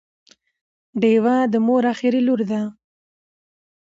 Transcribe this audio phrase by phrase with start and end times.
[1.01, 2.61] ډیوه د مور اخري لور ده